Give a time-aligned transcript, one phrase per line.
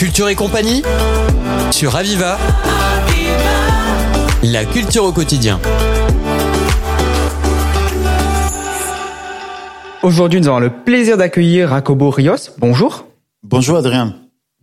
[0.00, 0.82] Culture et compagnie
[1.70, 2.38] sur Aviva.
[4.42, 5.60] La culture au quotidien.
[10.02, 12.48] Aujourd'hui, nous avons le plaisir d'accueillir Jacobo Rios.
[12.56, 13.08] Bonjour.
[13.42, 14.14] Bonjour Adrien.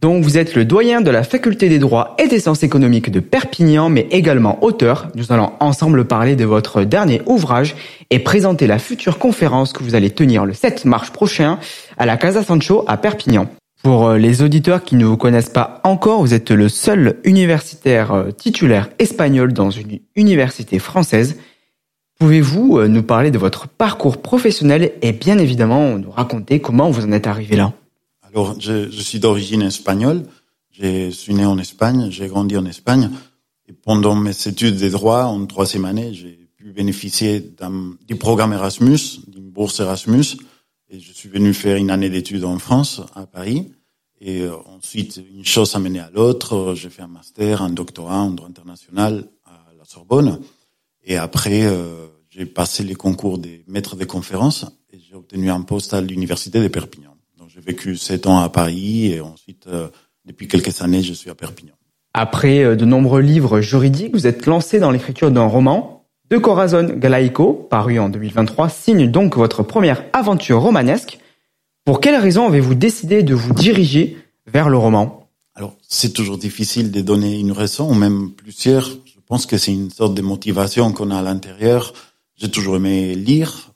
[0.00, 3.20] Donc, vous êtes le doyen de la faculté des droits et des sciences économiques de
[3.20, 5.08] Perpignan, mais également auteur.
[5.16, 7.76] Nous allons ensemble parler de votre dernier ouvrage
[8.08, 11.58] et présenter la future conférence que vous allez tenir le 7 mars prochain
[11.98, 13.46] à la Casa Sancho à Perpignan.
[13.82, 18.12] Pour euh, les auditeurs qui ne vous connaissent pas encore, vous êtes le seul universitaire
[18.12, 21.36] euh, titulaire espagnol dans une université française.
[22.18, 27.04] Pouvez-vous euh, nous parler de votre parcours professionnel et bien évidemment nous raconter comment vous
[27.04, 27.72] en êtes arrivé là?
[28.22, 30.24] Alors, je, suis d'origine espagnole.
[30.72, 33.10] Je suis né en Espagne, j'ai grandi en Espagne.
[33.68, 37.54] Et pendant mes études de droit, en troisième année, j'ai pu bénéficier
[38.06, 40.36] du programme Erasmus, d'une bourse Erasmus.
[40.88, 43.72] Et je suis venu faire une année d'études en France, à Paris.
[44.20, 46.74] Et euh, ensuite, une chose a mené à l'autre.
[46.74, 50.40] J'ai fait un master, un doctorat en droit international à la Sorbonne.
[51.04, 55.60] Et après, euh, j'ai passé les concours des maîtres de conférences et j'ai obtenu un
[55.62, 57.16] poste à l'université de Perpignan.
[57.36, 59.88] Donc j'ai vécu sept ans à Paris et ensuite, euh,
[60.24, 61.74] depuis quelques années, je suis à Perpignan.
[62.14, 65.95] Après de nombreux livres juridiques, vous êtes lancé dans l'écriture d'un roman.
[66.28, 71.20] De Corazon Galaico, paru en 2023, signe donc votre première aventure romanesque.
[71.84, 75.28] Pour quelles raisons avez-vous décidé de vous diriger vers le roman?
[75.54, 78.88] Alors, c'est toujours difficile de donner une raison, ou même plusieurs.
[78.88, 81.92] Je pense que c'est une sorte de motivation qu'on a à l'intérieur.
[82.34, 83.70] J'ai toujours aimé lire.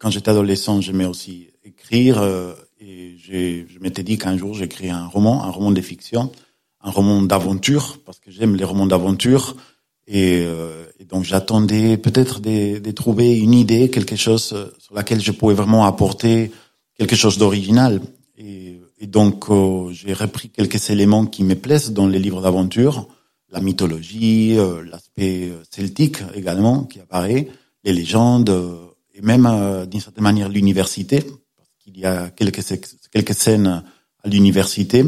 [0.00, 2.20] Quand j'étais adolescent, j'aimais aussi écrire.
[2.20, 6.32] Euh, et je m'étais dit qu'un jour, j'écrirais un roman, un roman de fiction,
[6.82, 9.54] un roman d'aventure, parce que j'aime les romans d'aventure.
[10.12, 15.20] Et, euh, donc j'attendais peut-être de, de, trouver une idée, quelque chose euh, sur laquelle
[15.20, 16.50] je pouvais vraiment apporter
[16.98, 18.00] quelque chose d'original.
[18.36, 23.08] Et, et, donc, euh, j'ai repris quelques éléments qui me plaisent dans les livres d'aventure,
[23.50, 27.48] la mythologie, euh, l'aspect celtique également qui apparaît,
[27.84, 28.50] les légendes,
[29.14, 29.48] et même
[29.90, 32.62] d'une certaine manière l'université, parce qu'il y a quelques
[33.10, 33.82] quelques scènes
[34.22, 35.04] à l'université.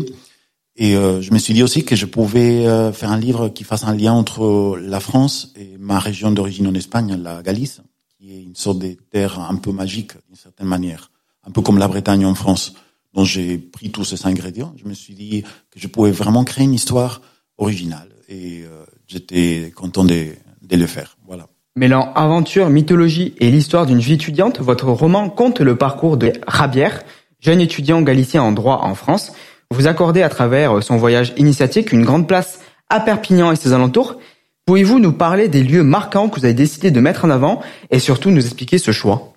[0.76, 3.94] Et je me suis dit aussi que je pouvais faire un livre qui fasse un
[3.94, 7.82] lien entre la France et ma région d'origine en Espagne, la Galice,
[8.18, 11.12] qui est une sorte de terre un peu magique d'une certaine manière
[11.46, 12.74] un peu comme la Bretagne en France.
[13.14, 14.74] Donc j'ai pris tous ces ingrédients.
[14.82, 17.20] Je me suis dit que je pouvais vraiment créer une histoire
[17.58, 20.28] originale et euh, j'étais content de,
[20.62, 21.16] de, le faire.
[21.26, 21.48] Voilà.
[21.76, 27.02] Mêlant aventure, mythologie et l'histoire d'une vie étudiante, votre roman compte le parcours de Rabière,
[27.40, 29.32] jeune étudiant galicien en droit en France.
[29.72, 32.60] Vous accordez à travers son voyage initiatique une grande place
[32.90, 34.18] à Perpignan et ses alentours.
[34.66, 37.98] Pouvez-vous nous parler des lieux marquants que vous avez décidé de mettre en avant et
[37.98, 39.32] surtout nous expliquer ce choix?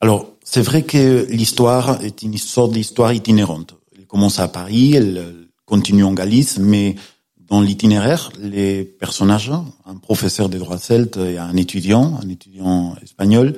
[0.00, 3.76] Alors, c'est vrai que l'histoire est une sorte d'histoire itinérante.
[3.96, 5.24] Elle commence à Paris, elle
[5.66, 6.96] continue en Galice, mais
[7.48, 9.52] dans l'itinéraire, les personnages,
[9.86, 13.54] un professeur de droit celte et un étudiant, un étudiant espagnol,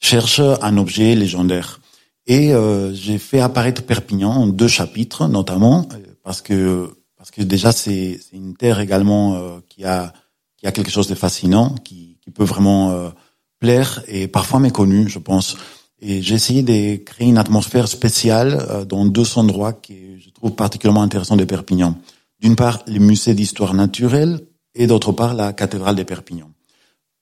[0.00, 1.80] cherchent un objet légendaire.
[2.26, 5.88] Et euh, j'ai fait apparaître Perpignan en deux chapitres, notamment
[6.22, 10.12] parce que parce que déjà c'est une terre également euh, qui a
[10.56, 13.10] qui a quelque chose de fascinant, qui, qui peut vraiment euh,
[13.58, 15.56] plaire et parfois méconnu, je pense.
[16.00, 20.54] Et j'ai essayé de créer une atmosphère spéciale euh, dans deux endroits que je trouve
[20.54, 21.96] particulièrement intéressants de Perpignan.
[22.40, 24.40] D'une part, le musée d'histoire naturelle
[24.74, 26.50] et d'autre part, la cathédrale de Perpignan.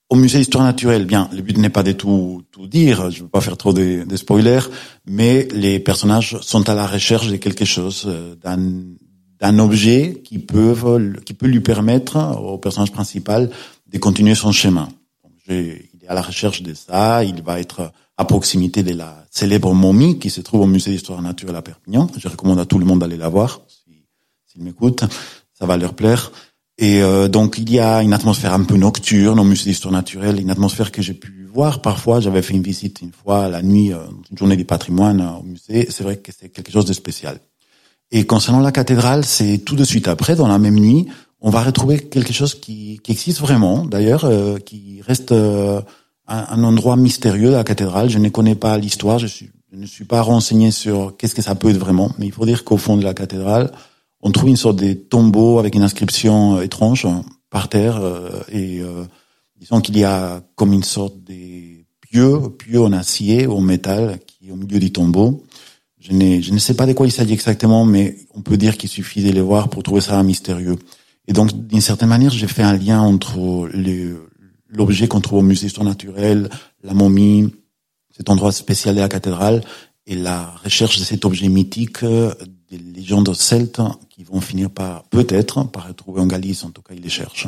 [0.09, 3.23] Au musée d'histoire naturelle, bien, le but n'est pas de tout, tout dire, je ne
[3.23, 4.69] veux pas faire trop de, de, spoilers,
[5.07, 10.75] mais les personnages sont à la recherche de quelque chose, euh, d'un, objet qui peut,
[11.25, 13.49] qui peut lui permettre au personnage principal
[13.91, 14.89] de continuer son chemin.
[15.47, 19.73] Il est à la recherche de ça, il va être à proximité de la célèbre
[19.73, 22.07] momie qui se trouve au musée d'histoire naturelle à Perpignan.
[22.17, 24.03] Je recommande à tout le monde d'aller la voir, s'ils
[24.47, 25.03] si, m'écoutent,
[25.53, 26.31] ça va leur plaire.
[26.77, 30.39] Et euh, donc il y a une atmosphère un peu nocturne au musée d'histoire naturelle,
[30.39, 32.19] une atmosphère que j'ai pu voir parfois.
[32.19, 33.99] J'avais fait une visite une fois la nuit, euh,
[34.29, 35.87] une journée du patrimoine euh, au musée.
[35.89, 37.39] C'est vrai que c'est quelque chose de spécial.
[38.11, 41.07] Et concernant la cathédrale, c'est tout de suite après, dans la même nuit,
[41.41, 45.81] on va retrouver quelque chose qui, qui existe vraiment, d'ailleurs, euh, qui reste euh,
[46.27, 48.09] un, endroit mystérieux, la cathédrale.
[48.09, 51.55] Je ne connais pas l'histoire, je, je ne suis pas renseigné sur qu'est-ce que ça
[51.55, 53.71] peut être vraiment, mais il faut dire qu'au fond de la cathédrale,
[54.25, 57.07] on trouve une sorte de tombeau avec une inscription euh, étrange
[57.51, 59.05] par terre, euh, et euh,
[59.55, 64.19] disons qu'il y a comme une sorte de pieu, pieu en acier ou en métal
[64.25, 65.43] qui est au milieu du tombeau.
[65.99, 68.89] Je, je ne sais pas de quoi il s'agit exactement, mais on peut dire qu'il
[68.89, 70.77] suffit de les voir pour trouver ça mystérieux.
[71.27, 73.69] Et donc, d'une certaine manière, j'ai fait un lien entre
[74.69, 76.49] l'objet qu'on trouve au musée d'histoire naturelle,
[76.83, 77.53] la momie,
[78.15, 79.63] cet endroit spécial de la cathédrale,
[80.07, 83.81] et la recherche de cet objet mythique des légendes celtes
[84.25, 87.47] qui vont finir par, peut-être, par retrouver en Galice, en tout cas, ils les cherchent.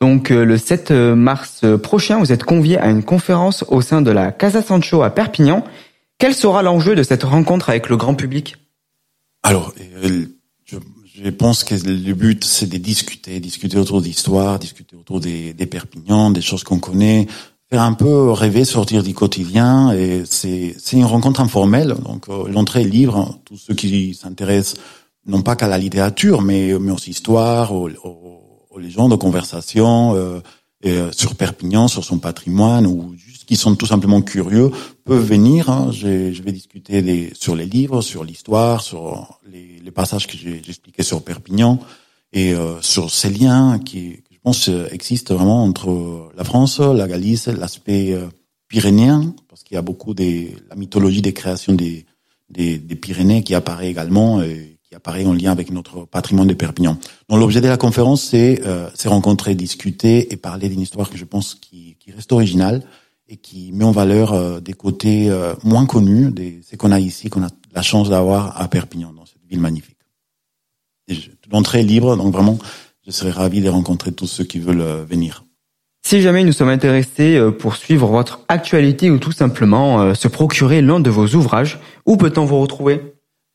[0.00, 4.10] Donc euh, le 7 mars prochain, vous êtes convié à une conférence au sein de
[4.10, 5.64] la Casa Sancho à Perpignan.
[6.18, 8.56] Quel sera l'enjeu de cette rencontre avec le grand public?
[9.42, 10.24] Alors, je,
[10.66, 15.66] je, pense que le but, c'est de discuter, discuter autour d'histoire, discuter autour des, des
[15.66, 17.26] Perpignan, des choses qu'on connaît,
[17.70, 19.92] faire un peu rêver, sortir du quotidien.
[19.92, 23.38] Et c'est une rencontre informelle, donc euh, l'entrée est libre.
[23.44, 24.80] Tous ceux qui s'intéressent
[25.26, 30.14] non pas qu'à la littérature, mais mais aux histoires, aux, aux, aux légendes, aux conversations
[30.14, 30.40] euh,
[30.82, 34.70] et, euh, sur Perpignan, sur son patrimoine, ou juste qui sont tout simplement curieux,
[35.04, 35.68] peuvent venir.
[35.68, 35.90] Hein.
[35.92, 40.62] Je, vais discuter des, sur les livres, sur l'histoire, sur les, les, passages que j'ai
[40.66, 41.78] expliqués sur Perpignan
[42.32, 47.06] et euh, sur ces liens qui je pense, euh, existe vraiment entre la France, la
[47.06, 48.28] Galice, l'aspect euh,
[48.68, 52.06] pyrénéen, parce qu'il y a beaucoup de la mythologie des créations des,
[52.48, 56.54] des, des, Pyrénées qui apparaît également et qui apparaît en lien avec notre patrimoine de
[56.54, 56.98] Perpignan.
[57.28, 61.24] Donc l'objet de la conférence, c'est euh, rencontrer, discuter et parler d'une histoire que je
[61.24, 62.82] pense qui, qui, reste originale
[63.28, 66.98] et qui met en valeur euh, des côtés euh, moins connus, de ce qu'on a
[66.98, 69.96] ici, qu'on a la chance d'avoir à Perpignan, dans cette ville magnifique.
[71.52, 72.58] L'entrée est libre, donc vraiment
[73.06, 75.44] je serais ravi de rencontrer tous ceux qui veulent euh, venir.
[76.02, 80.28] Si jamais nous sommes intéressés euh, pour suivre votre actualité ou tout simplement euh, se
[80.28, 83.09] procurer l'un de vos ouvrages, où peut-on vous retrouver?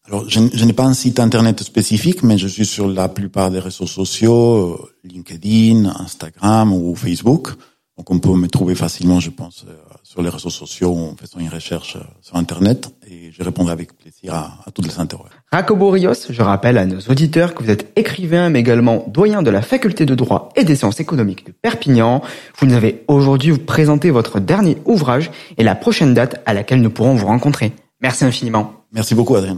[0.08, 3.60] Alors, je, n'ai pas un site internet spécifique, mais je suis sur la plupart des
[3.60, 7.50] réseaux sociaux, LinkedIn, Instagram ou Facebook.
[7.98, 9.66] Donc, on peut me trouver facilement, je pense,
[10.04, 14.36] sur les réseaux sociaux en faisant une recherche sur Internet et je répondrai avec plaisir
[14.36, 15.40] à, à toutes les interrogations.
[15.52, 19.50] Jacobo Rios, je rappelle à nos auditeurs que vous êtes écrivain mais également doyen de
[19.50, 22.22] la faculté de droit et des sciences économiques de Perpignan.
[22.60, 26.92] Vous nous avez aujourd'hui présenté votre dernier ouvrage et la prochaine date à laquelle nous
[26.92, 27.74] pourrons vous rencontrer.
[28.02, 28.74] Merci infiniment.
[28.92, 29.58] Merci beaucoup Adrien.